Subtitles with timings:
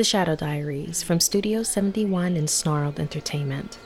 [0.00, 3.78] The Shadow Diaries from Studio 71 and Snarled Entertainment.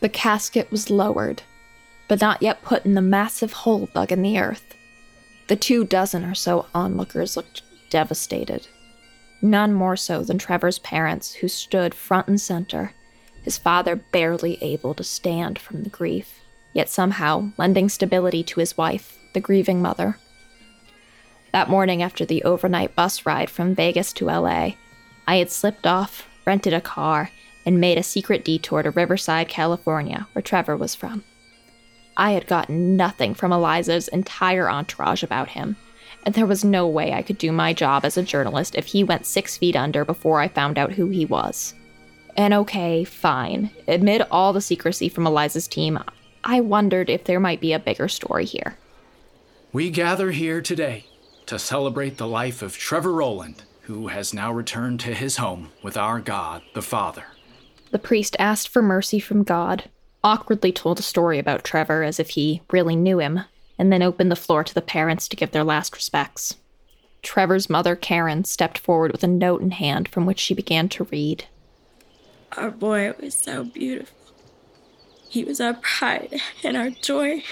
[0.00, 1.42] The casket was lowered,
[2.08, 4.74] but not yet put in the massive hole dug in the earth.
[5.48, 8.66] The two dozen or so onlookers looked devastated.
[9.42, 12.94] None more so than Trevor's parents, who stood front and center,
[13.42, 16.40] his father barely able to stand from the grief,
[16.72, 20.16] yet somehow lending stability to his wife, the grieving mother.
[21.52, 24.72] That morning after the overnight bus ride from Vegas to LA,
[25.26, 27.30] I had slipped off, rented a car,
[27.66, 31.24] and made a secret detour to Riverside, California, where Trevor was from.
[32.16, 35.76] I had gotten nothing from Eliza's entire entourage about him,
[36.24, 39.04] and there was no way I could do my job as a journalist if he
[39.04, 41.74] went six feet under before I found out who he was.
[42.36, 45.98] And okay, fine, amid all the secrecy from Eliza's team,
[46.44, 48.76] I wondered if there might be a bigger story here.
[49.72, 51.04] We gather here today
[51.46, 55.96] to celebrate the life of Trevor Rowland, who has now returned to his home with
[55.96, 57.24] our God, the Father.
[57.90, 59.90] The priest asked for mercy from God,
[60.24, 63.40] awkwardly told a story about Trevor as if he really knew him,
[63.78, 66.56] and then opened the floor to the parents to give their last respects.
[67.22, 71.04] Trevor's mother, Karen, stepped forward with a note in hand from which she began to
[71.04, 71.44] read.
[72.56, 74.16] Our boy was so beautiful.
[75.28, 77.42] He was our pride and our joy,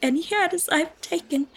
[0.00, 1.48] and he had his life taken.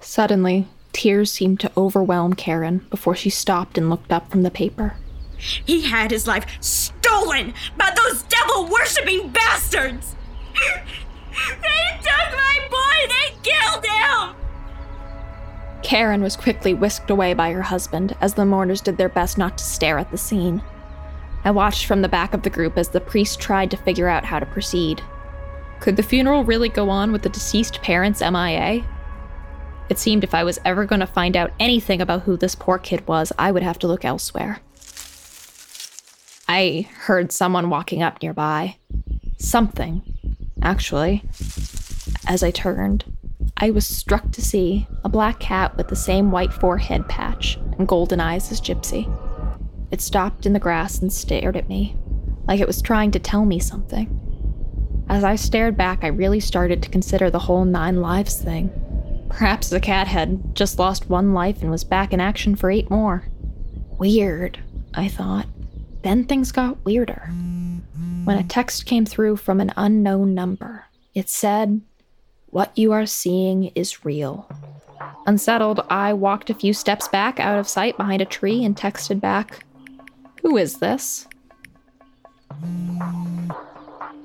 [0.00, 4.96] Suddenly, tears seemed to overwhelm Karen before she stopped and looked up from the paper.
[5.38, 10.14] He had his life stolen by those devil worshipping bastards!
[10.52, 13.08] they took my boy!
[13.08, 14.36] They killed him!
[15.82, 19.56] Karen was quickly whisked away by her husband as the mourners did their best not
[19.56, 20.62] to stare at the scene.
[21.44, 24.24] I watched from the back of the group as the priest tried to figure out
[24.24, 25.02] how to proceed.
[25.80, 28.84] Could the funeral really go on with the deceased parents MIA?
[29.88, 32.78] It seemed if I was ever going to find out anything about who this poor
[32.78, 34.60] kid was, I would have to look elsewhere.
[36.48, 38.76] I heard someone walking up nearby.
[39.38, 40.02] Something,
[40.62, 41.24] actually.
[42.26, 43.04] As I turned,
[43.56, 47.88] I was struck to see a black cat with the same white forehead patch and
[47.88, 49.08] golden eyes as Gypsy.
[49.92, 51.96] It stopped in the grass and stared at me,
[52.48, 54.18] like it was trying to tell me something.
[55.08, 58.70] As I stared back, I really started to consider the whole nine lives thing.
[59.28, 62.90] Perhaps the cat had just lost one life and was back in action for eight
[62.90, 63.28] more.
[63.98, 64.58] Weird,
[64.94, 65.46] I thought.
[66.02, 67.30] Then things got weirder.
[68.24, 71.82] When a text came through from an unknown number, it said,
[72.46, 74.48] What you are seeing is real.
[75.26, 79.20] Unsettled, I walked a few steps back out of sight behind a tree and texted
[79.20, 79.64] back,
[80.42, 81.26] who is this?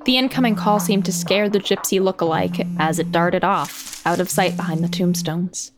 [0.04, 4.30] The incoming call seemed to scare the gypsy look-alike as it darted off, out of
[4.30, 5.72] sight behind the tombstones.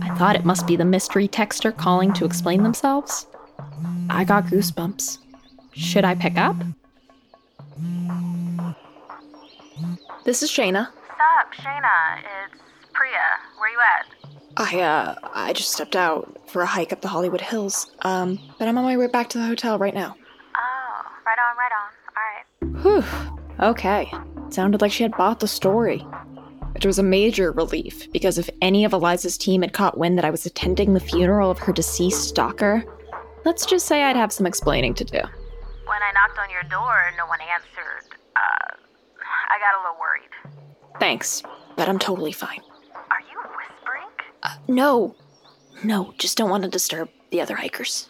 [0.00, 3.26] I thought it must be the mystery texter calling to explain themselves.
[4.08, 5.18] I got goosebumps.
[5.72, 6.56] Should I pick up?
[10.24, 10.86] This is Shayna.
[10.86, 12.18] Sup, Shayna?
[12.18, 12.62] It's
[12.92, 13.38] Priya.
[13.58, 14.11] Where are you at?
[14.56, 17.90] I uh I just stepped out for a hike up the Hollywood Hills.
[18.02, 20.14] Um, but I'm on my way back to the hotel right now.
[20.56, 22.82] Oh, right on, right on.
[22.84, 23.02] All right.
[23.04, 23.66] Whew.
[23.66, 24.12] Okay.
[24.50, 26.04] Sounded like she had bought the story.
[26.74, 30.24] Which was a major relief because if any of Eliza's team had caught wind that
[30.24, 32.84] I was attending the funeral of her deceased stalker,
[33.44, 35.18] let's just say I'd have some explaining to do.
[35.18, 38.16] When I knocked on your door, no one answered.
[38.34, 38.74] Uh,
[39.50, 40.30] I got a little worried.
[40.98, 41.42] Thanks,
[41.76, 42.60] but I'm totally fine.
[44.42, 44.68] Are you whispering?
[44.68, 45.14] Uh, no.
[45.84, 48.08] No, just don't want to disturb the other hikers.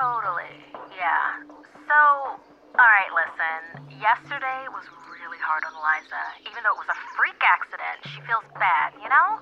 [0.00, 0.48] Totally.
[0.96, 1.44] Yeah.
[1.88, 2.40] So,
[2.78, 6.22] alright, listen, yesterday was really hard on Eliza.
[6.48, 9.40] Even though it was a freak accident, she feels bad, you know?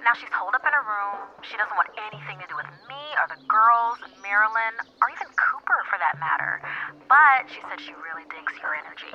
[0.00, 1.28] Now she's holed up in her room.
[1.44, 5.80] She doesn't want anything to do with me or the girls, Marilyn, or even Cooper
[5.92, 6.64] for that matter.
[7.04, 9.12] But she said she really digs your energy.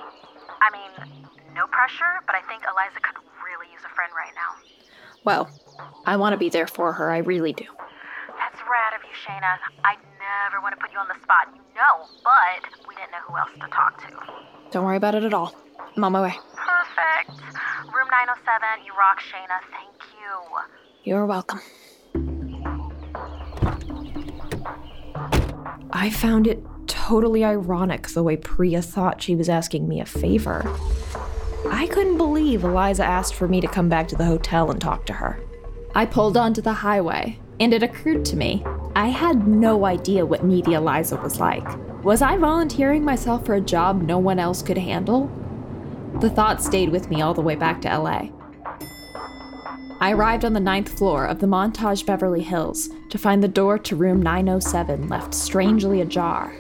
[0.62, 0.94] I mean,
[1.58, 4.62] no pressure, but I think Eliza could really use a friend right now.
[5.26, 5.50] Well,
[6.06, 7.66] I want to be there for her, I really do.
[8.28, 9.58] That's rad of you, Shayna.
[9.84, 13.22] I never want to put you on the spot, you know, but we didn't know
[13.28, 14.72] who else to talk to.
[14.72, 15.56] Don't worry about it at all.
[15.96, 16.36] I'm on my way.
[16.56, 17.42] Perfect.
[17.94, 19.60] Room 907, you rock, Shayna.
[19.72, 21.10] Thank you.
[21.10, 21.62] You're welcome.
[25.92, 30.64] I found it totally ironic the way Priya thought she was asking me a favor.
[31.70, 35.06] I couldn't believe Eliza asked for me to come back to the hotel and talk
[35.08, 35.40] to her.
[35.98, 38.66] I pulled onto the highway, and it occurred to me
[38.98, 41.66] I had no idea what needy Eliza was like.
[42.04, 45.32] Was I volunteering myself for a job no one else could handle?
[46.20, 48.30] The thought stayed with me all the way back to LA.
[50.02, 53.80] I arrived on the ninth floor of the Montage Beverly Hills to find the door
[53.80, 56.54] to room 907 left strangely ajar.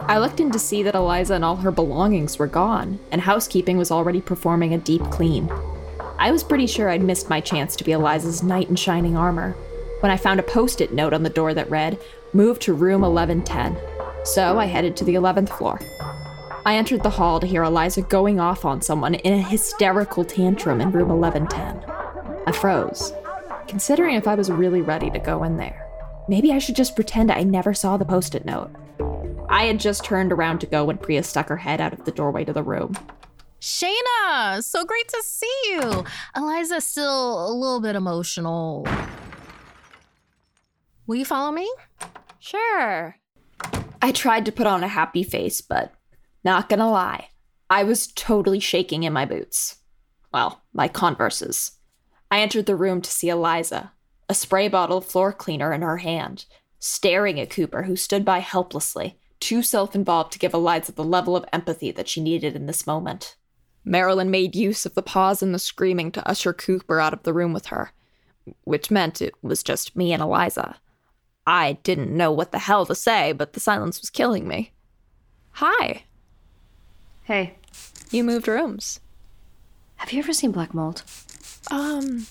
[0.00, 3.76] I looked in to see that Eliza and all her belongings were gone, and housekeeping
[3.76, 5.50] was already performing a deep clean.
[6.20, 9.52] I was pretty sure I'd missed my chance to be Eliza's knight in shining armor
[10.00, 11.98] when I found a post it note on the door that read,
[12.34, 13.78] Move to room 1110.
[14.26, 15.80] So I headed to the 11th floor.
[16.66, 20.82] I entered the hall to hear Eliza going off on someone in a hysterical tantrum
[20.82, 21.90] in room 1110.
[22.46, 23.14] I froze,
[23.66, 25.88] considering if I was really ready to go in there.
[26.28, 28.70] Maybe I should just pretend I never saw the post it note.
[29.48, 32.12] I had just turned around to go when Priya stuck her head out of the
[32.12, 32.94] doorway to the room.
[33.60, 36.04] Shayna, so great to see you.
[36.34, 38.86] Eliza's still a little bit emotional.
[41.06, 41.70] Will you follow me?
[42.38, 43.16] Sure.
[44.00, 45.92] I tried to put on a happy face, but
[46.42, 47.28] not gonna lie,
[47.68, 49.76] I was totally shaking in my boots.
[50.32, 51.72] Well, my Converses.
[52.30, 53.92] I entered the room to see Eliza,
[54.28, 56.46] a spray bottle of floor cleaner in her hand,
[56.78, 61.36] staring at Cooper, who stood by helplessly, too self involved to give Eliza the level
[61.36, 63.36] of empathy that she needed in this moment.
[63.84, 67.32] Marilyn made use of the pause and the screaming to usher Cooper out of the
[67.32, 67.92] room with her,
[68.64, 70.76] which meant it was just me and Eliza.
[71.46, 74.72] I didn't know what the hell to say, but the silence was killing me.
[75.52, 76.04] Hi.
[77.24, 77.54] Hey,
[78.10, 79.00] You moved rooms.
[79.96, 81.02] have you ever seen black mold?
[81.70, 82.26] Um,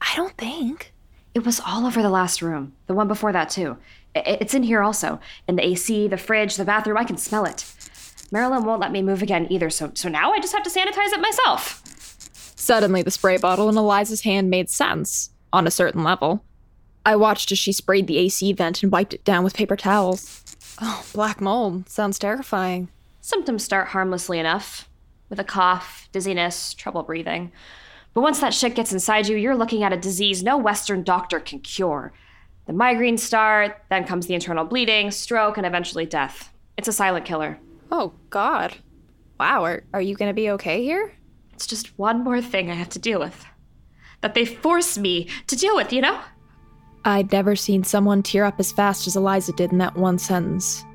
[0.00, 0.92] I don't think.
[1.34, 2.72] It was all over the last room.
[2.86, 3.78] The one before that, too.
[4.14, 5.18] It's in here also.
[5.48, 6.98] In the AC, the fridge, the bathroom.
[6.98, 7.71] I can smell it.
[8.32, 11.12] Marilyn won't let me move again either, so, so now I just have to sanitize
[11.12, 11.82] it myself.
[12.56, 16.42] Suddenly, the spray bottle in Eliza's hand made sense, on a certain level.
[17.04, 20.42] I watched as she sprayed the AC vent and wiped it down with paper towels.
[20.80, 21.88] Oh, black mold.
[21.90, 22.88] Sounds terrifying.
[23.20, 24.88] Symptoms start harmlessly enough
[25.28, 27.52] with a cough, dizziness, trouble breathing.
[28.14, 31.38] But once that shit gets inside you, you're looking at a disease no Western doctor
[31.38, 32.12] can cure.
[32.66, 36.52] The migraines start, then comes the internal bleeding, stroke, and eventually death.
[36.78, 37.58] It's a silent killer.
[37.92, 38.74] Oh, God.
[39.38, 41.12] Wow, are, are you gonna be okay here?
[41.52, 43.44] It's just one more thing I have to deal with.
[44.22, 46.18] That they force me to deal with, you know?
[47.04, 50.86] I'd never seen someone tear up as fast as Eliza did in that one sentence.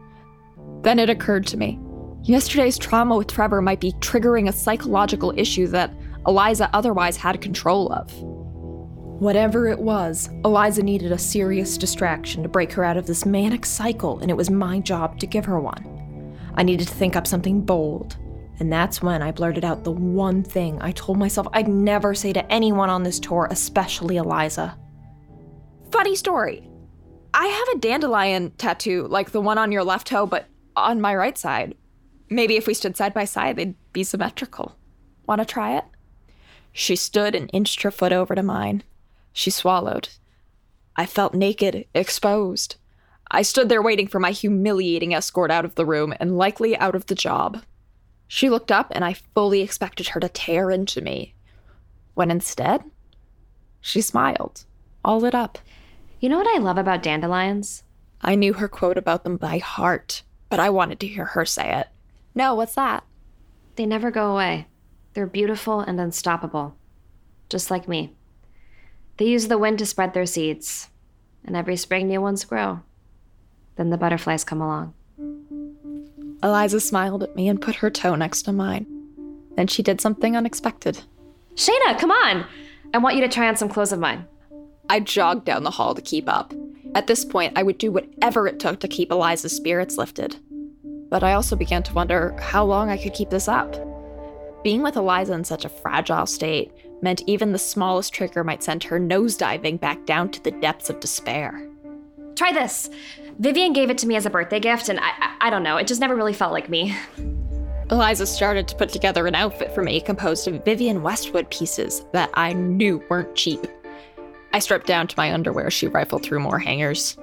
[0.82, 1.80] Then it occurred to me.
[2.24, 5.94] Yesterday's trauma with Trevor might be triggering a psychological issue that
[6.26, 8.12] Eliza otherwise had control of.
[9.22, 13.68] Whatever it was, Eliza needed a serious distraction to break her out of this manic
[13.68, 15.97] cycle, and it was my job to give her one.
[16.58, 18.18] I needed to think up something bold,
[18.60, 22.34] and that's when I blurted out the one thing I told myself I'd never say
[22.34, 24.76] to anyone on this tour, especially Eliza.
[25.92, 26.68] Funny story.
[27.34, 31.16] I have a dandelion tattoo, like the one on your left toe, but on my
[31.16, 31.76] right side.
[32.30, 34.76] Maybe if we stood side by side, they'd be symmetrical.
[35.28, 35.86] Want to try it?
[36.72, 38.84] She stood and inched her foot over to mine.
[39.32, 40.10] She swallowed.
[40.96, 42.78] I felt naked, exposed.
[43.30, 46.96] I stood there waiting for my humiliating escort out of the room and likely out
[46.96, 47.64] of the job.
[48.28, 51.34] She looked up, and I fully expected her to tear into me.
[52.14, 52.84] When instead,
[53.80, 54.66] she smiled,
[55.04, 55.60] all lit up.
[56.20, 57.84] You know what I love about dandelions?
[58.22, 61.78] I knew her quote about them by heart, but I wanted to hear her say
[61.80, 61.88] it.
[62.34, 63.04] No, what's that?
[63.76, 64.68] They never go away.
[65.14, 66.76] They're beautiful and unstoppable.
[67.50, 68.16] Just like me.
[69.18, 70.90] They use the wind to spread their seeds,
[71.46, 72.82] and every spring new ones grow.
[73.78, 74.94] Then the butterflies come along.
[76.44, 78.86] Eliza smiled at me and put her toe next to mine.
[79.56, 81.00] Then she did something unexpected.
[81.56, 82.46] Shayna, come on!
[82.94, 84.26] I want you to try on some clothes of mine.
[84.90, 86.54] I jogged down the hall to keep up.
[86.96, 90.38] At this point, I would do whatever it took to keep Eliza's spirits lifted.
[91.10, 93.76] but I also began to wonder how long I could keep this up.
[94.64, 98.84] Being with Eliza in such a fragile state meant even the smallest trigger might send
[98.84, 101.68] her nosediving back down to the depths of despair.
[102.36, 102.90] Try this.
[103.40, 105.88] Vivienne gave it to me as a birthday gift, and I, I, don't know, it
[105.88, 106.96] just never really felt like me.
[107.92, 112.30] Eliza started to put together an outfit for me composed of Vivienne Westwood pieces that
[112.34, 113.66] I knew weren't cheap.
[114.54, 115.70] I stripped down to my underwear.
[115.70, 117.16] She rifled through more hangers.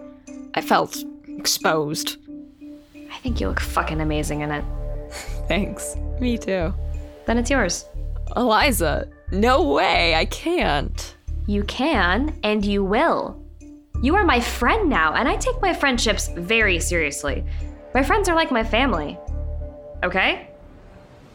[0.55, 2.17] I felt exposed.
[2.95, 4.65] I think you look fucking amazing in it.
[5.49, 5.97] Thanks.
[6.21, 6.73] Me too.
[7.27, 7.87] Then it's yours.
[8.37, 11.17] Eliza, no way, I can't.
[11.47, 13.44] You can, and you will.
[14.03, 17.45] You are my friend now, and I take my friendships very seriously.
[17.95, 19.19] My friends are like my family.
[20.03, 20.49] Okay?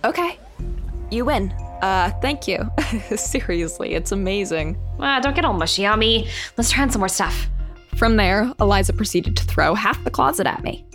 [0.04, 0.38] Okay.
[1.10, 1.52] You win.
[1.82, 2.70] Uh, thank you.
[3.16, 4.78] Seriously, it's amazing.
[5.00, 6.30] Ah, don't get all mushy on me.
[6.58, 7.48] Let's try on some more stuff.
[7.96, 10.86] From there, Eliza proceeded to throw half the closet at me.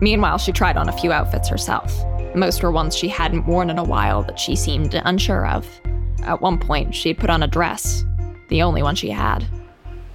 [0.00, 1.92] Meanwhile, she tried on a few outfits herself.
[2.34, 5.66] Most were ones she hadn't worn in a while that she seemed unsure of.
[6.22, 8.04] At one point, she'd put on a dress,
[8.48, 9.44] the only one she had.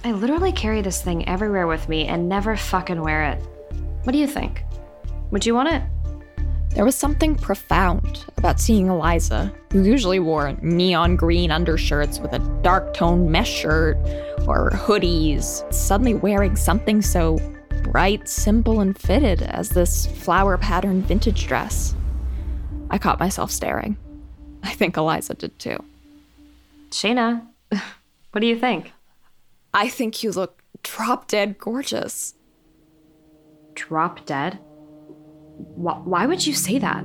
[0.06, 3.38] I literally carry this thing everywhere with me and never fucking wear it.
[4.02, 4.62] What do you think?
[5.30, 5.82] Would you want it?
[6.74, 12.38] There was something profound about seeing Eliza, who usually wore neon green undershirts with a
[12.60, 13.96] dark toned mesh shirt
[14.46, 17.38] or hoodies, suddenly wearing something so
[17.84, 21.94] bright, simple, and fitted as this flower patterned vintage dress.
[22.90, 23.96] I caught myself staring.
[24.62, 25.82] I think Eliza did too.
[26.90, 27.40] Shayna,
[28.32, 28.92] what do you think?
[29.74, 32.34] I think you look drop dead gorgeous.
[33.74, 34.54] Drop dead?
[35.74, 37.04] Wh- why would you say that?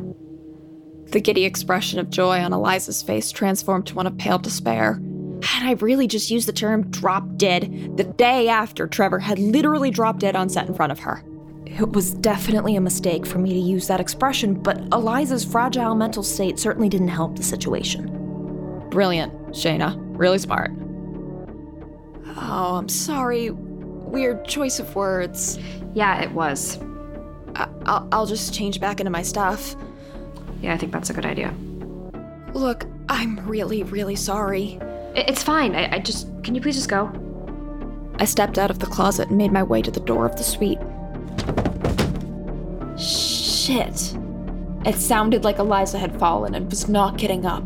[1.07, 5.01] The giddy expression of joy on Eliza's face transformed to one of pale despair.
[5.41, 9.89] Had I really just used the term drop dead the day after Trevor had literally
[9.89, 11.23] dropped dead on set in front of her?
[11.65, 16.21] It was definitely a mistake for me to use that expression, but Eliza's fragile mental
[16.21, 18.87] state certainly didn't help the situation.
[18.91, 19.95] Brilliant, Shayna.
[20.17, 20.71] Really smart.
[22.41, 23.49] Oh, I'm sorry.
[23.49, 25.59] Weird choice of words.
[25.93, 26.79] Yeah, it was.
[27.55, 29.75] I- I'll-, I'll just change back into my stuff.
[30.61, 31.53] Yeah, I think that's a good idea.
[32.53, 34.79] Look, I'm really, really sorry.
[35.15, 35.75] It's fine.
[35.75, 36.27] I-, I just.
[36.43, 37.11] Can you please just go?
[38.19, 40.43] I stepped out of the closet and made my way to the door of the
[40.43, 40.79] suite.
[42.99, 44.15] Shit.
[44.85, 47.63] It sounded like Eliza had fallen and was not getting up.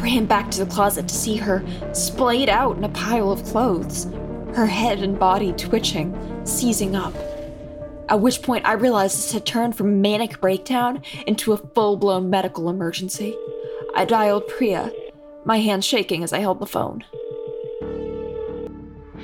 [0.00, 3.44] I ran back to the closet to see her splayed out in a pile of
[3.44, 4.06] clothes,
[4.54, 7.14] her head and body twitching, seizing up.
[8.08, 12.30] At which point I realized this had turned from manic breakdown into a full blown
[12.30, 13.36] medical emergency.
[13.94, 14.90] I dialed Priya,
[15.44, 17.04] my hands shaking as I held the phone.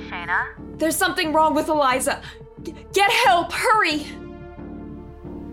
[0.07, 0.45] Shayna?
[0.77, 2.21] There's something wrong with Eliza.
[2.61, 4.05] G- Get help, hurry!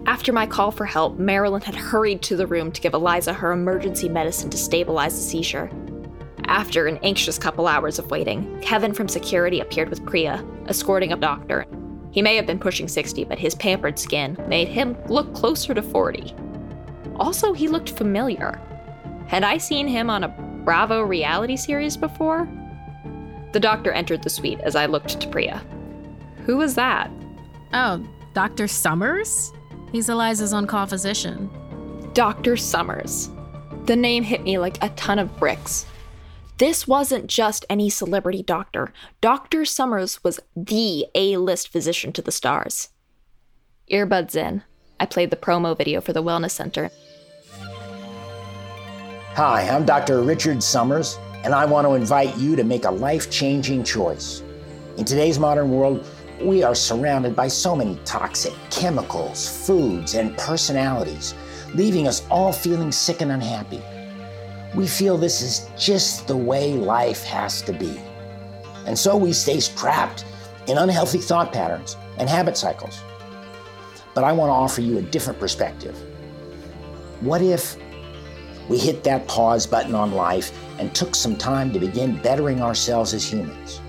[0.07, 3.53] After my call for help, Marilyn had hurried to the room to give Eliza her
[3.53, 5.71] emergency medicine to stabilize the seizure.
[6.45, 11.17] After an anxious couple hours of waiting, Kevin from security appeared with Priya, escorting a
[11.17, 11.67] doctor.
[12.11, 15.83] He may have been pushing 60, but his pampered skin made him look closer to
[15.83, 16.35] 40.
[17.17, 18.61] Also, he looked familiar.
[19.27, 20.29] Had I seen him on a
[20.65, 22.47] Bravo reality series before?
[23.53, 25.65] The doctor entered the suite as I looked to Priya.
[26.45, 27.11] Who was that?
[27.73, 28.69] Oh, Dr.
[28.69, 29.53] Summers?
[29.95, 31.49] He's Eliza's on-call physician.
[32.15, 32.57] Dr.
[32.57, 33.31] Summers.
[33.85, 35.87] The name hit me like a ton of bricks.
[36.59, 38.93] This wasn't just any celebrity doctor.
[39.21, 39.65] Dr.
[39.65, 42.89] Summers was the A list physician to the stars.
[43.89, 44.65] Earbuds in,
[44.99, 46.91] I played the promo video for the Wellness Center.
[49.37, 50.23] Hi, I'm Dr.
[50.23, 54.43] Richard Summers, and I want to invite you to make a life changing choice.
[54.97, 56.05] In today's modern world,
[56.41, 61.35] we are surrounded by so many toxic chemicals, foods, and personalities,
[61.75, 63.83] leaving us all feeling sick and unhappy.
[64.75, 68.01] We feel this is just the way life has to be.
[68.87, 70.25] And so we stay trapped
[70.67, 73.01] in unhealthy thought patterns and habit cycles.
[74.15, 75.97] But I want to offer you a different perspective.
[77.21, 77.77] What if
[78.69, 83.15] we hit that pause button on life and took some time to begin bettering ourselves
[83.15, 83.81] as humans?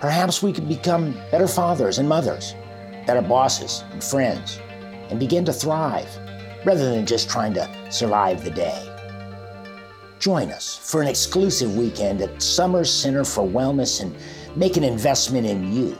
[0.00, 2.54] Perhaps we could become better fathers and mothers,
[3.06, 4.60] better bosses and friends,
[5.10, 6.08] and begin to thrive
[6.64, 8.94] rather than just trying to survive the day.
[10.20, 14.14] Join us for an exclusive weekend at Summers Center for Wellness and
[14.56, 15.98] make an investment in you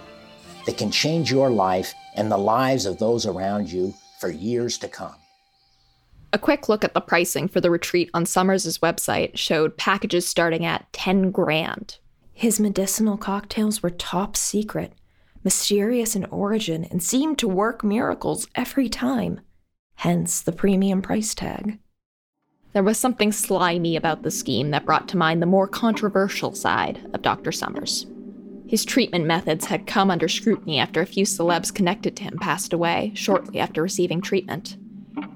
[0.66, 4.88] that can change your life and the lives of those around you for years to
[4.88, 5.14] come.
[6.32, 10.64] A quick look at the pricing for the retreat on Summers' website showed packages starting
[10.64, 11.98] at 10 grand.
[12.38, 14.92] His medicinal cocktails were top secret,
[15.42, 19.40] mysterious in origin, and seemed to work miracles every time.
[19.96, 21.80] hence the premium price tag.
[22.74, 27.04] There was something slimy about the scheme that brought to mind the more controversial side
[27.12, 27.50] of Dr.
[27.50, 28.06] Summers.
[28.68, 32.72] His treatment methods had come under scrutiny after a few celebs connected to him passed
[32.72, 34.76] away shortly after receiving treatment.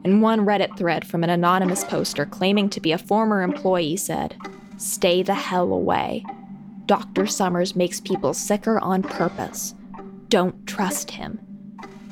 [0.05, 4.37] And one Reddit thread from an anonymous poster claiming to be a former employee said,
[4.77, 6.25] Stay the hell away.
[6.87, 7.27] Dr.
[7.27, 9.75] Summers makes people sicker on purpose.
[10.29, 11.41] Don't trust him.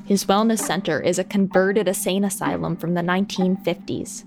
[0.04, 4.24] His wellness center is a converted insane asylum from the 1950s.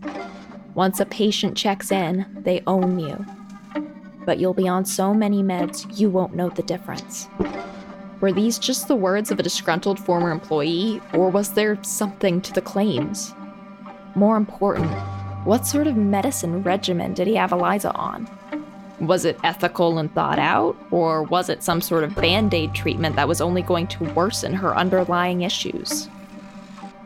[0.75, 3.25] Once a patient checks in, they own you
[4.25, 7.27] but you'll be on so many meds you won't know the difference.
[8.21, 12.53] Were these just the words of a disgruntled former employee, or was there something to
[12.53, 13.33] the claims?
[14.15, 14.89] More important,
[15.45, 18.29] what sort of medicine regimen did he have Eliza on?
[19.07, 23.15] Was it ethical and thought out, or was it some sort of band aid treatment
[23.17, 26.07] that was only going to worsen her underlying issues?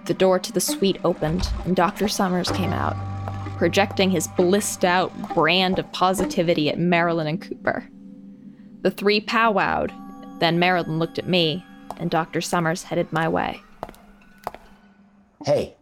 [0.06, 2.08] The door to the suite opened, and Dr.
[2.08, 2.96] Summers came out
[3.58, 7.90] projecting his blissed out brand of positivity at Marilyn and Cooper.
[8.82, 9.92] The three powwowed,
[10.40, 11.66] then Marilyn looked at me,
[11.98, 12.40] and Dr.
[12.40, 13.62] Summers headed my way.
[15.44, 15.76] Hey,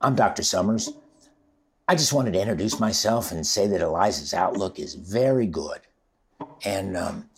[0.00, 0.42] I'm Dr.
[0.42, 0.92] Summers.
[1.88, 5.80] I just wanted to introduce myself and say that Eliza's outlook is very good.
[6.64, 7.30] And um,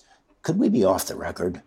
[0.42, 1.62] could we be off the record?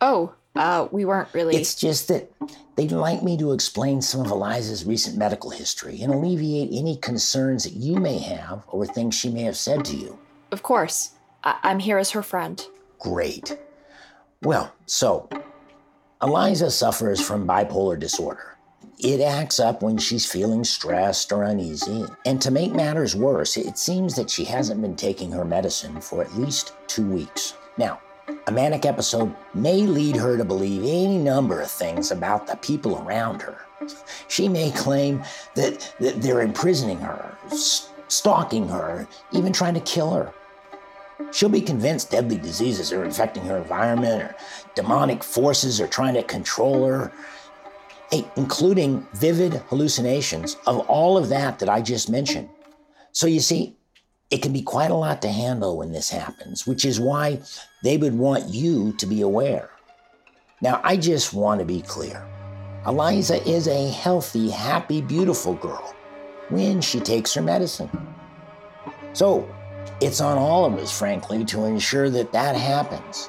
[0.00, 1.54] Oh, uh, we weren't really.
[1.56, 2.30] It's just that
[2.74, 7.62] they'd like me to explain some of Eliza's recent medical history and alleviate any concerns
[7.64, 10.18] that you may have over things she may have said to you.
[10.50, 11.12] Of course.
[11.44, 12.64] I- I'm here as her friend.
[12.98, 13.58] Great.
[14.42, 15.28] Well, so,
[16.20, 18.53] Eliza suffers from bipolar disorder.
[18.98, 22.04] It acts up when she's feeling stressed or uneasy.
[22.24, 26.22] And to make matters worse, it seems that she hasn't been taking her medicine for
[26.22, 27.54] at least two weeks.
[27.76, 28.00] Now,
[28.46, 32.98] a manic episode may lead her to believe any number of things about the people
[32.98, 33.58] around her.
[34.28, 35.22] She may claim
[35.56, 37.36] that, that they're imprisoning her,
[38.08, 40.32] stalking her, even trying to kill her.
[41.32, 44.36] She'll be convinced deadly diseases are infecting her environment, or
[44.74, 47.12] demonic forces are trying to control her,
[48.36, 52.48] including vivid hallucinations of all of that that I just mentioned.
[53.12, 53.76] So you see,
[54.30, 57.40] it can be quite a lot to handle when this happens, which is why
[57.82, 59.70] they would want you to be aware.
[60.60, 62.26] Now, I just want to be clear.
[62.86, 65.94] Eliza is a healthy, happy, beautiful girl
[66.48, 67.90] when she takes her medicine.
[69.12, 69.48] So,
[70.00, 73.28] it's on all of us, frankly, to ensure that that happens.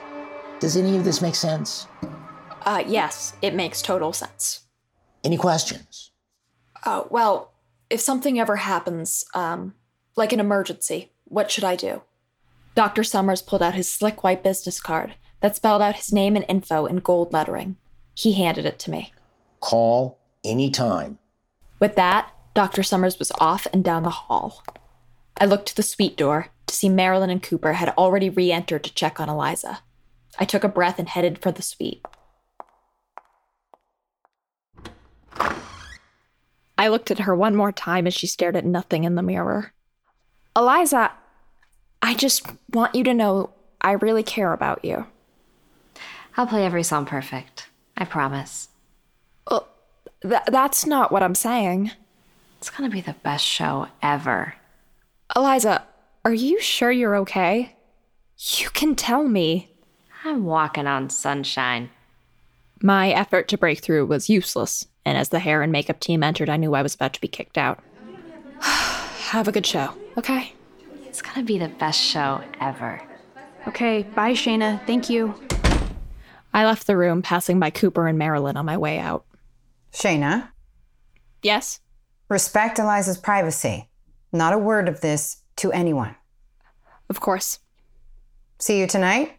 [0.60, 1.88] Does any of this make sense?
[2.66, 4.65] Uh, yes, it makes total sense.
[5.26, 6.12] Any questions?
[6.84, 7.52] Uh, well,
[7.90, 9.74] if something ever happens, um,
[10.16, 12.04] like an emergency, what should I do?
[12.76, 13.04] Dr.
[13.04, 16.86] Summers pulled out his slick white business card that spelled out his name and info
[16.86, 17.76] in gold lettering.
[18.14, 19.14] He handed it to me.
[19.62, 21.18] Call anytime.
[21.80, 22.84] With that, Dr.
[22.84, 24.64] Summers was off and down the hall.
[25.38, 28.84] I looked to the suite door to see Marilyn and Cooper had already re entered
[28.84, 29.80] to check on Eliza.
[30.38, 32.06] I took a breath and headed for the suite.
[36.78, 39.74] I looked at her one more time as she stared at nothing in the mirror.
[40.56, 41.12] Eliza,
[42.02, 45.08] I just want you to know I really care about you.
[46.38, 47.68] I'll play every song perfect.
[47.98, 48.70] I promise.
[49.50, 49.68] Well,
[50.22, 51.92] th- that's not what I'm saying.
[52.58, 54.56] It's gonna be the best show ever.
[55.36, 55.84] Eliza,
[56.24, 57.76] are you sure you're okay?
[58.38, 59.72] You can tell me.
[60.24, 61.90] I'm walking on sunshine.
[62.82, 66.50] My effort to break through was useless, and as the hair and makeup team entered,
[66.50, 67.80] I knew I was about to be kicked out.
[68.60, 70.54] Have a good show, okay?
[71.06, 73.02] It's gonna be the best show ever.
[73.68, 74.86] Okay, bye, Shayna.
[74.86, 75.34] Thank you.
[76.54, 79.26] I left the room, passing by Cooper and Marilyn on my way out.
[79.92, 80.50] Shayna?
[81.42, 81.80] Yes?
[82.30, 83.90] Respect Eliza's privacy.
[84.32, 86.16] Not a word of this to anyone.
[87.10, 87.60] Of course.
[88.60, 89.38] See you tonight?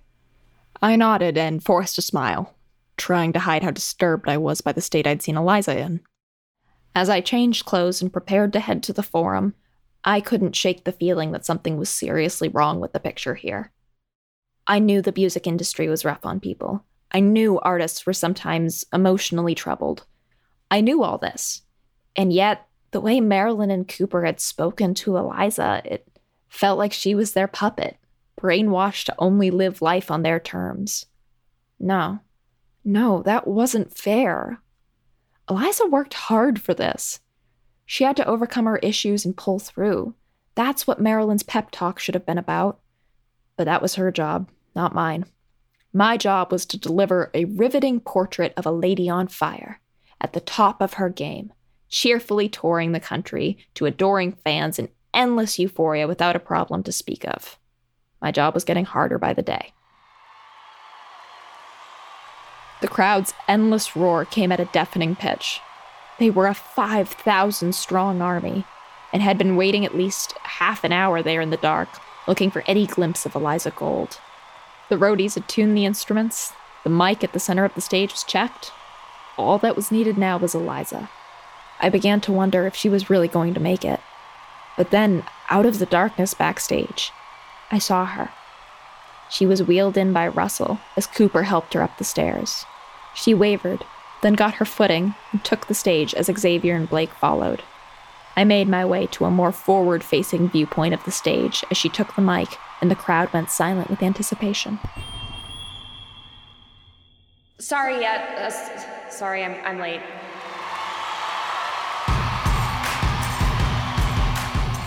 [0.81, 2.55] I nodded and forced a smile,
[2.96, 6.00] trying to hide how disturbed I was by the state I'd seen Eliza in.
[6.94, 9.54] As I changed clothes and prepared to head to the forum,
[10.04, 13.72] I couldn't shake the feeling that something was seriously wrong with the picture here.
[14.66, 16.85] I knew the music industry was rough on people.
[17.12, 20.06] I knew artists were sometimes emotionally troubled.
[20.70, 21.62] I knew all this.
[22.16, 26.09] And yet, the way Marilyn and Cooper had spoken to Eliza, it
[26.48, 27.98] felt like she was their puppet,
[28.40, 31.06] brainwashed to only live life on their terms.
[31.78, 32.20] No,
[32.87, 34.61] no, that wasn't fair.
[35.51, 37.18] Eliza worked hard for this.
[37.85, 40.14] She had to overcome her issues and pull through.
[40.55, 42.79] That's what Marilyn's pep talk should have been about.
[43.57, 45.25] But that was her job, not mine.
[45.92, 49.81] My job was to deliver a riveting portrait of a lady on fire,
[50.20, 51.53] at the top of her game,
[51.88, 57.25] cheerfully touring the country to adoring fans in endless euphoria without a problem to speak
[57.27, 57.59] of.
[58.22, 59.72] My job was getting harder by the day.
[62.80, 65.60] The crowd's endless roar came at a deafening pitch.
[66.18, 68.64] They were a 5,000 strong army
[69.12, 71.88] and had been waiting at least half an hour there in the dark,
[72.26, 74.20] looking for any glimpse of Eliza Gold.
[74.88, 76.52] The roadies had tuned the instruments,
[76.84, 78.72] the mic at the center of the stage was checked.
[79.36, 81.10] All that was needed now was Eliza.
[81.80, 84.00] I began to wonder if she was really going to make it.
[84.76, 87.10] But then, out of the darkness backstage,
[87.70, 88.30] I saw her.
[89.28, 92.64] She was wheeled in by Russell as Cooper helped her up the stairs.
[93.14, 93.84] She wavered,
[94.22, 97.62] then got her footing and took the stage as Xavier and Blake followed.
[98.36, 101.88] I made my way to a more forward facing viewpoint of the stage as she
[101.88, 104.78] took the mic, and the crowd went silent with anticipation.
[107.58, 108.36] Sorry, yet.
[108.36, 110.02] Uh, s- sorry, I'm, I'm late.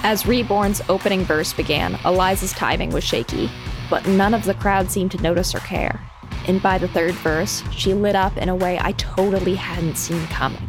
[0.01, 3.49] As Reborn's opening verse began, Eliza's timing was shaky,
[3.89, 5.99] but none of the crowd seemed to notice or care.
[6.47, 10.25] And by the third verse, she lit up in a way I totally hadn't seen
[10.27, 10.67] coming.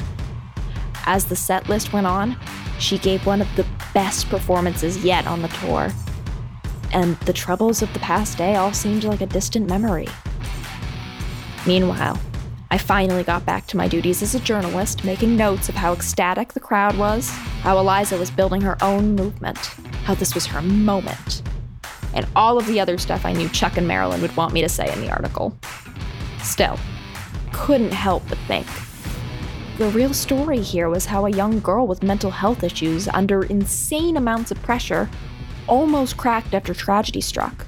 [1.07, 2.37] As the set list went on,
[2.79, 5.91] she gave one of the best performances yet on the tour.
[6.93, 10.09] And the troubles of the past day all seemed like a distant memory.
[11.67, 12.19] Meanwhile,
[12.73, 16.53] I finally got back to my duties as a journalist, making notes of how ecstatic
[16.53, 17.29] the crowd was,
[17.63, 19.59] how Eliza was building her own movement,
[20.05, 21.43] how this was her moment,
[22.15, 24.69] and all of the other stuff I knew Chuck and Marilyn would want me to
[24.69, 25.57] say in the article.
[26.43, 26.79] Still,
[27.53, 28.67] couldn't help but think.
[29.79, 34.17] The real story here was how a young girl with mental health issues, under insane
[34.17, 35.09] amounts of pressure,
[35.67, 37.67] almost cracked after tragedy struck,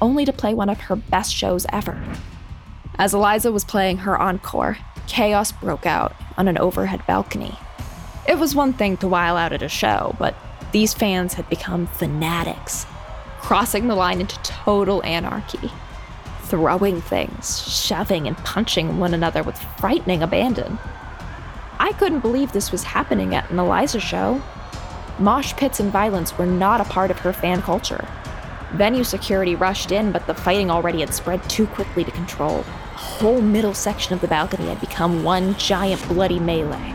[0.00, 2.02] only to play one of her best shows ever.
[2.98, 7.58] As Eliza was playing her encore, chaos broke out on an overhead balcony.
[8.28, 10.34] It was one thing to while out at a show, but
[10.72, 12.86] these fans had become fanatics,
[13.40, 15.70] crossing the line into total anarchy,
[16.42, 20.78] throwing things, shoving and punching one another with frightening abandon.
[21.78, 24.42] I couldn't believe this was happening at an Eliza show.
[25.18, 28.06] Mosh pits and violence were not a part of her fan culture.
[28.72, 32.58] Venue security rushed in, but the fighting already had spread too quickly to control.
[32.58, 36.94] The whole middle section of the balcony had become one giant bloody melee.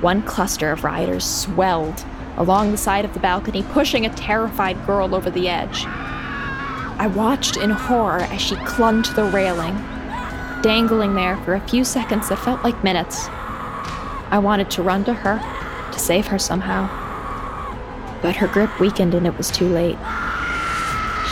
[0.00, 2.04] One cluster of rioters swelled
[2.38, 5.84] along the side of the balcony, pushing a terrified girl over the edge.
[7.00, 9.74] I watched in horror as she clung to the railing,
[10.62, 13.26] dangling there for a few seconds that felt like minutes.
[14.30, 15.38] I wanted to run to her,
[15.92, 16.86] to save her somehow.
[18.22, 19.98] But her grip weakened and it was too late.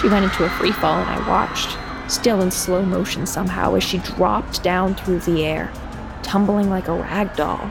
[0.01, 1.79] She went into a free fall and I watched,
[2.11, 5.73] still in slow motion somehow, as she dropped down through the air,
[6.23, 7.71] tumbling like a rag doll.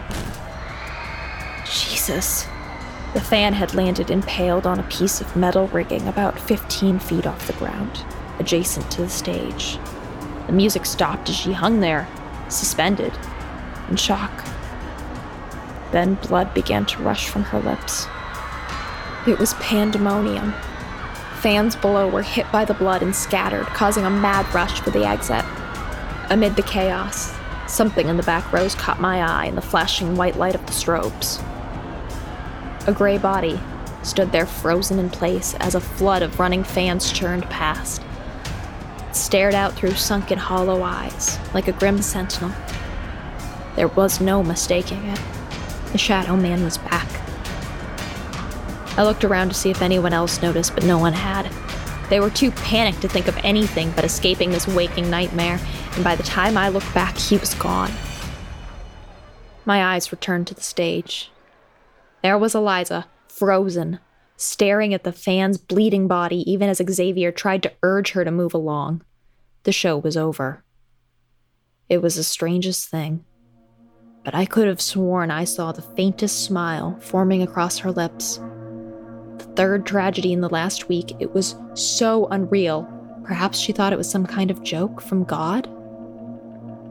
[1.66, 2.48] Jesus.
[3.16, 7.48] The fan had landed impaled on a piece of metal rigging about 15 feet off
[7.48, 8.04] the ground,
[8.40, 9.80] adjacent to the stage.
[10.48, 12.10] The music stopped as she hung there,
[12.50, 13.18] suspended,
[13.90, 14.46] in shock.
[15.94, 18.06] Then blood began to rush from her lips.
[19.26, 20.54] It was pandemonium.
[21.40, 25.08] Fans below were hit by the blood and scattered, causing a mad rush for the
[25.08, 25.46] exit.
[26.30, 27.34] Amid the chaos,
[27.66, 30.74] something in the back rows caught my eye in the flashing white light of the
[30.74, 31.42] strobes.
[32.88, 33.60] A gray body
[34.04, 38.04] stood there frozen in place as a flood of running fans churned past.
[39.10, 42.52] It stared out through sunken hollow eyes, like a grim sentinel.
[43.76, 45.20] There was no mistaking it.
[45.92, 47.08] The Shadow Man was back.
[48.98, 51.52] I looked around to see if anyone else noticed, but no one had.
[52.10, 55.60] They were too panicked to think of anything but escaping this waking nightmare,
[55.96, 57.92] and by the time I looked back, he was gone.
[59.66, 61.32] My eyes returned to the stage.
[62.26, 64.00] There was Eliza, frozen,
[64.36, 68.56] staring at the fan's bleeding body even as Xavier tried to urge her to move
[68.56, 69.04] along.
[69.62, 70.64] The show was over.
[71.88, 73.26] It was the strangest thing.
[74.24, 78.38] But I could have sworn I saw the faintest smile forming across her lips.
[79.38, 82.90] The third tragedy in the last week, it was so unreal.
[83.24, 85.70] Perhaps she thought it was some kind of joke from God?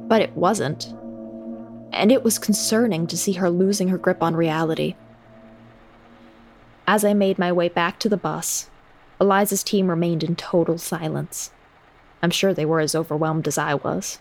[0.08, 0.94] But it wasn't.
[1.92, 4.94] And it was concerning to see her losing her grip on reality.
[6.86, 8.68] As I made my way back to the bus,
[9.20, 11.50] Eliza's team remained in total silence.
[12.22, 14.18] I'm sure they were as overwhelmed as I was.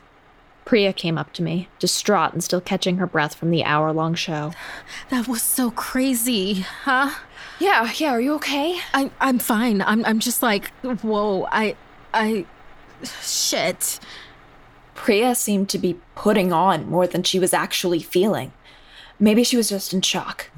[0.66, 4.16] Priya came up to me, distraught and still catching her breath from the hour long
[4.16, 4.54] show.
[5.10, 7.12] That was so crazy, huh?
[7.60, 8.80] Yeah, yeah, are you okay?
[8.94, 9.82] I I'm fine.
[9.82, 11.76] I'm I'm just like, whoa, I
[12.14, 12.46] I
[13.22, 14.00] shit.
[14.96, 18.54] Priya seemed to be putting on more than she was actually feeling.
[19.20, 20.50] Maybe she was just in shock.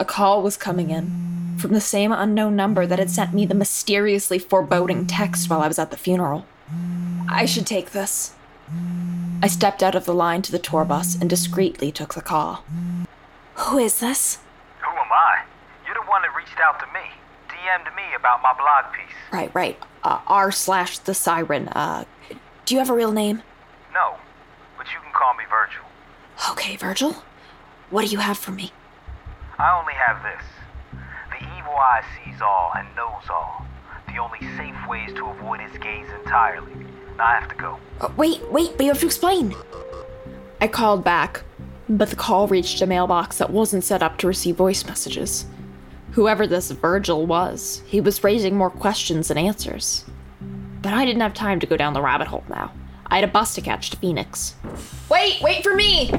[0.00, 3.54] A call was coming in from the same unknown number that had sent me the
[3.54, 6.46] mysteriously foreboding text while I was at the funeral.
[7.28, 8.34] I should take this.
[9.42, 12.64] I stepped out of the line to the tour bus and discreetly took the call.
[13.54, 14.38] Who is this?
[14.82, 15.42] Who am I?
[15.84, 17.10] You're the one that reached out to me,
[17.48, 19.14] DM'd me about my blog piece.
[19.32, 19.82] Right, right.
[20.04, 21.68] Uh, R slash the siren.
[21.68, 22.04] Uh,
[22.66, 23.42] do you have a real name?
[23.92, 24.16] No,
[24.76, 25.82] but you can call me Virgil.
[26.52, 27.24] Okay, Virgil.
[27.90, 28.72] What do you have for me?
[29.58, 30.44] I only have this.
[31.30, 33.66] The evil eye sees all and knows all.
[34.06, 36.72] The only safe way is to avoid its gaze entirely.
[37.16, 37.80] Now I have to go.
[38.00, 39.56] Uh, wait, wait, but you have to explain.
[40.60, 41.42] I called back,
[41.88, 45.46] but the call reached a mailbox that wasn't set up to receive voice messages.
[46.12, 50.04] Whoever this Virgil was, he was raising more questions than answers.
[50.82, 52.72] But I didn't have time to go down the rabbit hole now.
[53.06, 54.54] I had a bus to catch to Phoenix.
[55.10, 56.12] Wait, wait for me!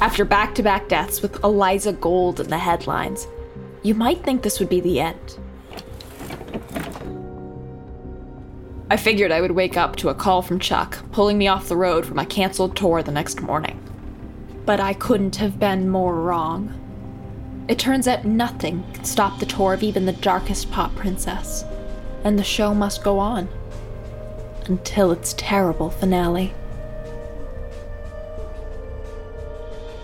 [0.00, 3.26] After back to back deaths with Eliza Gold in the headlines,
[3.82, 5.38] you might think this would be the end.
[8.90, 11.76] I figured I would wake up to a call from Chuck, pulling me off the
[11.76, 13.82] road for my canceled tour the next morning.
[14.64, 16.74] But I couldn't have been more wrong.
[17.68, 21.64] It turns out nothing can stop the tour of even the darkest pop princess,
[22.22, 23.48] and the show must go on
[24.66, 26.54] until its terrible finale.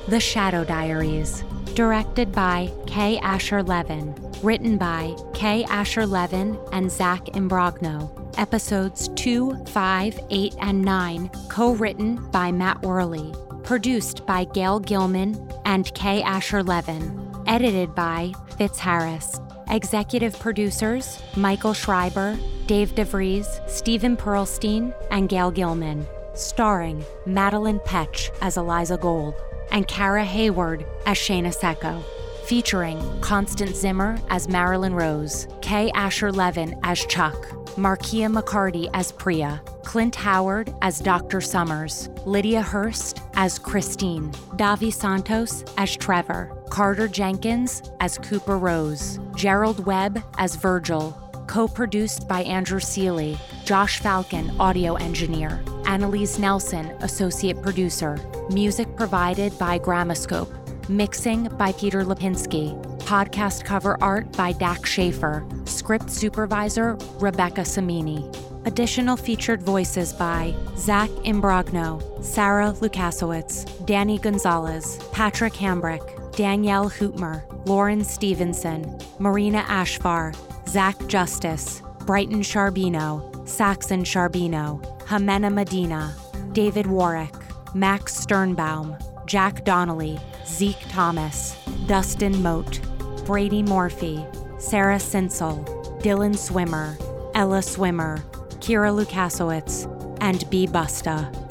[0.07, 3.19] The Shadow Diaries, directed by K.
[3.21, 5.65] Asher Levin, written by K.
[5.65, 8.11] Asher Levin and Zach Imbrogno.
[8.39, 13.33] Episodes 2, 5, 8, and 9, co written by Matt Worley.
[13.63, 16.21] Produced by Gail Gilman and K.
[16.23, 17.33] Asher Levin.
[17.47, 19.41] Edited by Fitz Harris.
[19.71, 22.37] Executive producers Michael Schreiber,
[22.67, 26.07] Dave DeVries, Stephen Pearlstein, and Gail Gilman.
[26.35, 29.35] Starring Madeline Petch as Eliza Gold
[29.71, 32.03] and Kara Hayward as Shayna Secco.
[32.47, 35.91] Featuring Constance Zimmer as Marilyn Rose, K.
[35.93, 41.41] Asher Levin as Chuck, Markia McCarty as Priya, Clint Howard as Dr.
[41.41, 49.87] Summers, Lydia Hearst as Christine, Davi Santos as Trevor, Carter Jenkins as Cooper Rose, Gerald
[49.87, 57.61] Webb as Virgil, co produced by Andrew Seeley, Josh Falcon, audio engineer, Annalise Nelson, associate
[57.63, 58.19] producer,
[58.51, 60.51] music provided by Gramoscope,
[60.89, 68.35] mixing by Peter Lipinski, podcast cover art by Dak Schaefer, script supervisor Rebecca Samini.
[68.67, 78.03] Additional featured voices by Zach Imbrogno, Sarah Lukasiewicz, Danny Gonzalez, Patrick Hambrick, Danielle Hootmer, Lauren
[78.03, 80.35] Stevenson, Marina Ashfar,
[80.75, 86.13] Zach Justice, Brighton Sharbino, Saxon Sharbino, Jimena Medina,
[86.51, 87.33] David Warwick,
[87.77, 91.57] Max Sternbaum, Jack Donnelly, Zeke Thomas,
[91.87, 92.81] Dustin Moat,
[93.25, 94.27] Brady Morphy,
[94.59, 95.63] Sarah Sinsel,
[96.03, 96.99] Dylan Swimmer,
[97.37, 98.19] Ella Swimmer,
[98.59, 99.87] Kira Lukasiewicz,
[100.21, 100.67] and B.
[100.67, 101.44] Busta.